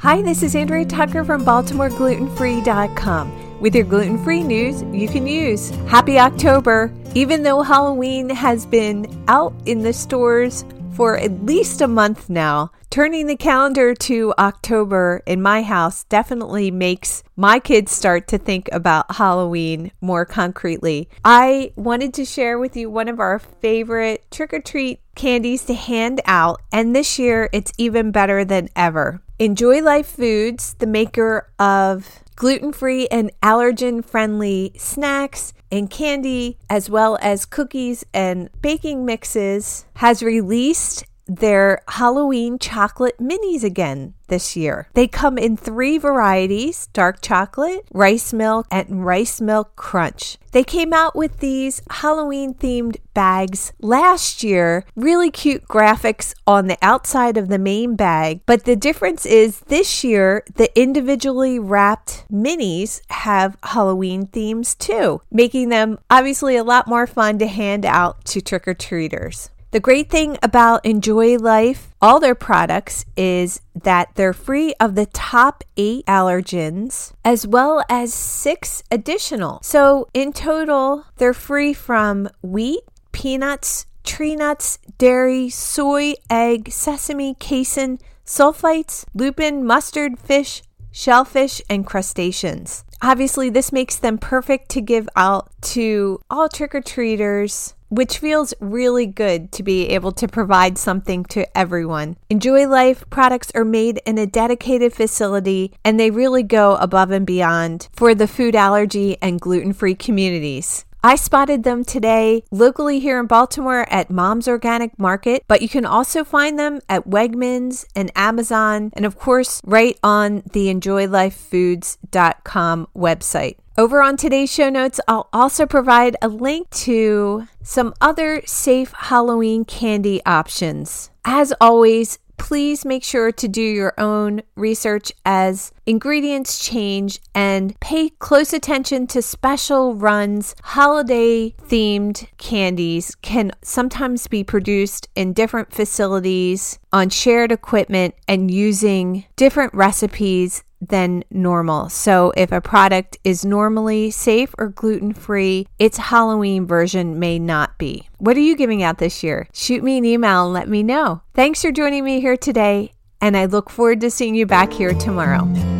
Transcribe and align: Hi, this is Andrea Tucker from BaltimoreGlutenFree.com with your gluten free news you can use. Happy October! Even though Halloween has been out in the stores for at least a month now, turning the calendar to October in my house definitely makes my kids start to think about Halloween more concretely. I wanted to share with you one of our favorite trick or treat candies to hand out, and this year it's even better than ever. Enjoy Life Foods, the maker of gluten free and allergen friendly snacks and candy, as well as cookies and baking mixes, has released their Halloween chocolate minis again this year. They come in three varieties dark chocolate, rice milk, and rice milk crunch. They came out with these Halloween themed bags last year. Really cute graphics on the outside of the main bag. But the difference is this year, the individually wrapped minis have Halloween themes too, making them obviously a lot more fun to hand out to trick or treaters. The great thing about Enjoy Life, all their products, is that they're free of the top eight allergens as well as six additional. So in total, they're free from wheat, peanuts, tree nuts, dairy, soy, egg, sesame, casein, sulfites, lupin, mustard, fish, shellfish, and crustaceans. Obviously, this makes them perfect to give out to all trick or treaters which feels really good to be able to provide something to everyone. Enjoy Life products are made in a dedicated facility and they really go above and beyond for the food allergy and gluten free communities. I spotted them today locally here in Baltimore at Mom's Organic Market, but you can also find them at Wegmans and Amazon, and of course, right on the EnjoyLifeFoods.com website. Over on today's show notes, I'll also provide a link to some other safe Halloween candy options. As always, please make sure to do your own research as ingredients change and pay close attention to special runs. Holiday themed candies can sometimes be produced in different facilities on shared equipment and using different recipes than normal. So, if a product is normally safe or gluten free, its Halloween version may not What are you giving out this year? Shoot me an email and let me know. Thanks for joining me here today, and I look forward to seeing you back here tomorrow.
Hi, 0.00 0.22
this 0.22 0.42
is 0.42 0.56
Andrea 0.56 0.86
Tucker 0.86 1.24
from 1.24 1.44
BaltimoreGlutenFree.com 1.44 3.60
with 3.60 3.74
your 3.74 3.84
gluten 3.84 4.24
free 4.24 4.42
news 4.42 4.82
you 4.84 5.06
can 5.06 5.26
use. 5.26 5.68
Happy 5.88 6.18
October! 6.18 6.90
Even 7.14 7.42
though 7.42 7.60
Halloween 7.60 8.30
has 8.30 8.64
been 8.64 9.22
out 9.28 9.52
in 9.66 9.82
the 9.82 9.92
stores 9.92 10.64
for 10.94 11.18
at 11.18 11.44
least 11.44 11.82
a 11.82 11.86
month 11.86 12.30
now, 12.30 12.72
turning 12.88 13.26
the 13.26 13.36
calendar 13.36 13.94
to 13.94 14.32
October 14.38 15.22
in 15.26 15.42
my 15.42 15.60
house 15.60 16.04
definitely 16.04 16.70
makes 16.70 17.22
my 17.36 17.58
kids 17.58 17.92
start 17.92 18.26
to 18.28 18.38
think 18.38 18.70
about 18.72 19.16
Halloween 19.16 19.92
more 20.00 20.24
concretely. 20.24 21.10
I 21.26 21.74
wanted 21.76 22.14
to 22.14 22.24
share 22.24 22.58
with 22.58 22.74
you 22.74 22.88
one 22.88 23.08
of 23.08 23.20
our 23.20 23.38
favorite 23.38 24.24
trick 24.30 24.54
or 24.54 24.60
treat 24.60 25.00
candies 25.14 25.66
to 25.66 25.74
hand 25.74 26.22
out, 26.24 26.62
and 26.72 26.96
this 26.96 27.18
year 27.18 27.50
it's 27.52 27.72
even 27.76 28.12
better 28.12 28.46
than 28.46 28.70
ever. 28.74 29.20
Enjoy 29.40 29.80
Life 29.80 30.06
Foods, 30.06 30.74
the 30.80 30.86
maker 30.86 31.50
of 31.58 32.20
gluten 32.36 32.74
free 32.74 33.08
and 33.08 33.30
allergen 33.42 34.04
friendly 34.04 34.72
snacks 34.76 35.54
and 35.72 35.88
candy, 35.88 36.58
as 36.68 36.90
well 36.90 37.16
as 37.22 37.46
cookies 37.46 38.04
and 38.12 38.50
baking 38.60 39.06
mixes, 39.06 39.86
has 39.94 40.22
released 40.22 41.04
their 41.36 41.82
Halloween 41.86 42.58
chocolate 42.58 43.18
minis 43.18 43.62
again 43.62 44.14
this 44.26 44.56
year. 44.56 44.88
They 44.94 45.06
come 45.06 45.38
in 45.38 45.56
three 45.56 45.96
varieties 45.98 46.88
dark 46.92 47.20
chocolate, 47.20 47.86
rice 47.92 48.32
milk, 48.32 48.66
and 48.70 49.04
rice 49.04 49.40
milk 49.40 49.76
crunch. 49.76 50.38
They 50.52 50.64
came 50.64 50.92
out 50.92 51.14
with 51.14 51.38
these 51.38 51.82
Halloween 51.90 52.54
themed 52.54 52.96
bags 53.14 53.72
last 53.80 54.42
year. 54.42 54.84
Really 54.96 55.30
cute 55.30 55.68
graphics 55.68 56.34
on 56.46 56.66
the 56.66 56.78
outside 56.82 57.36
of 57.36 57.48
the 57.48 57.58
main 57.58 57.94
bag. 57.94 58.40
But 58.46 58.64
the 58.64 58.74
difference 58.74 59.24
is 59.24 59.60
this 59.60 60.02
year, 60.02 60.42
the 60.56 60.76
individually 60.78 61.60
wrapped 61.60 62.24
minis 62.30 63.02
have 63.10 63.56
Halloween 63.62 64.26
themes 64.26 64.74
too, 64.74 65.22
making 65.30 65.68
them 65.68 65.98
obviously 66.10 66.56
a 66.56 66.64
lot 66.64 66.88
more 66.88 67.06
fun 67.06 67.38
to 67.38 67.46
hand 67.46 67.84
out 67.84 68.24
to 68.26 68.40
trick 68.40 68.66
or 68.66 68.74
treaters. 68.74 69.50
The 69.72 69.78
great 69.78 70.10
thing 70.10 70.36
about 70.42 70.84
Enjoy 70.84 71.36
Life, 71.36 71.92
all 72.02 72.18
their 72.18 72.34
products, 72.34 73.04
is 73.16 73.60
that 73.72 74.08
they're 74.16 74.32
free 74.32 74.74
of 74.80 74.96
the 74.96 75.06
top 75.06 75.62
eight 75.76 76.04
allergens 76.06 77.12
as 77.24 77.46
well 77.46 77.84
as 77.88 78.12
six 78.12 78.82
additional. 78.90 79.60
So 79.62 80.08
in 80.12 80.32
total, 80.32 81.04
they're 81.18 81.32
free 81.32 81.72
from 81.72 82.28
wheat, 82.42 82.80
peanuts, 83.12 83.86
tree 84.02 84.34
nuts, 84.34 84.80
dairy, 84.98 85.48
soy, 85.48 86.14
egg, 86.28 86.72
sesame, 86.72 87.34
casein, 87.34 88.00
sulfites, 88.26 89.04
lupin, 89.14 89.64
mustard, 89.64 90.18
fish, 90.18 90.62
shellfish, 90.90 91.62
and 91.70 91.86
crustaceans. 91.86 92.84
Obviously, 93.02 93.48
this 93.48 93.70
makes 93.70 93.94
them 93.94 94.18
perfect 94.18 94.68
to 94.70 94.80
give 94.80 95.08
out 95.14 95.48
to 95.62 96.20
all 96.28 96.48
trick 96.48 96.74
or 96.74 96.80
treaters 96.80 97.74
which 97.90 98.18
feels 98.18 98.54
really 98.60 99.06
good 99.06 99.52
to 99.52 99.62
be 99.62 99.88
able 99.88 100.12
to 100.12 100.26
provide 100.26 100.78
something 100.78 101.24
to 101.24 101.46
everyone. 101.56 102.16
Enjoy 102.30 102.66
Life 102.66 103.04
products 103.10 103.52
are 103.54 103.64
made 103.64 104.00
in 104.06 104.16
a 104.16 104.26
dedicated 104.26 104.94
facility 104.94 105.72
and 105.84 106.00
they 106.00 106.10
really 106.10 106.42
go 106.42 106.76
above 106.76 107.10
and 107.10 107.26
beyond 107.26 107.88
for 107.92 108.14
the 108.14 108.28
food 108.28 108.56
allergy 108.56 109.18
and 109.20 109.40
gluten 109.40 109.72
free 109.72 109.94
communities. 109.94 110.86
I 111.02 111.16
spotted 111.16 111.64
them 111.64 111.82
today 111.82 112.44
locally 112.50 113.00
here 113.00 113.18
in 113.18 113.24
Baltimore 113.26 113.90
at 113.90 114.10
Mom's 114.10 114.46
Organic 114.46 114.98
Market, 114.98 115.44
but 115.48 115.62
you 115.62 115.68
can 115.68 115.86
also 115.86 116.24
find 116.24 116.58
them 116.58 116.82
at 116.90 117.08
Wegmans 117.08 117.86
and 117.96 118.12
Amazon, 118.14 118.90
and 118.92 119.06
of 119.06 119.18
course, 119.18 119.62
right 119.64 119.98
on 120.02 120.42
the 120.52 120.66
EnjoyLifeFoods.com 120.66 122.88
website. 122.94 123.56
Over 123.78 124.02
on 124.02 124.18
today's 124.18 124.52
show 124.52 124.68
notes, 124.68 125.00
I'll 125.08 125.30
also 125.32 125.64
provide 125.64 126.16
a 126.20 126.28
link 126.28 126.68
to 126.70 127.46
some 127.62 127.94
other 128.02 128.42
safe 128.44 128.92
Halloween 128.94 129.64
candy 129.64 130.20
options. 130.26 131.10
As 131.24 131.54
always, 131.62 132.18
please 132.40 132.86
make 132.86 133.04
sure 133.04 133.30
to 133.30 133.46
do 133.46 133.60
your 133.60 133.92
own 133.98 134.40
research 134.56 135.12
as 135.26 135.72
ingredients 135.84 136.58
change 136.58 137.20
and 137.34 137.78
pay 137.80 138.08
close 138.08 138.54
attention 138.54 139.06
to 139.06 139.20
special 139.20 139.94
runs. 139.94 140.56
Holiday 140.62 141.50
themed 141.50 142.26
candies 142.38 143.14
can 143.16 143.52
sometimes 143.62 144.26
be 144.26 144.42
produced 144.42 145.06
in 145.14 145.34
different 145.34 145.70
facilities 145.70 146.78
on 146.94 147.10
shared 147.10 147.52
equipment 147.52 148.14
and 148.26 148.50
using 148.50 149.26
different 149.36 149.74
recipes 149.74 150.64
than 150.80 151.22
normal. 151.30 151.90
So, 151.90 152.32
if 152.36 152.52
a 152.52 152.60
product 152.60 153.18
is 153.22 153.44
normally 153.44 154.10
safe 154.10 154.54
or 154.56 154.68
gluten 154.68 155.12
free, 155.12 155.66
its 155.78 155.98
Halloween 155.98 156.66
version 156.66 157.18
may 157.18 157.38
not 157.38 157.69
What 158.18 158.36
are 158.36 158.40
you 158.40 158.56
giving 158.56 158.82
out 158.82 158.98
this 158.98 159.22
year? 159.22 159.48
Shoot 159.52 159.82
me 159.82 159.98
an 159.98 160.04
email 160.04 160.44
and 160.44 160.54
let 160.54 160.68
me 160.68 160.82
know. 160.82 161.22
Thanks 161.34 161.62
for 161.62 161.72
joining 161.72 162.04
me 162.04 162.20
here 162.20 162.36
today, 162.36 162.92
and 163.20 163.36
I 163.36 163.46
look 163.46 163.70
forward 163.70 164.00
to 164.02 164.10
seeing 164.10 164.34
you 164.34 164.46
back 164.46 164.72
here 164.72 164.92
tomorrow. 164.94 165.79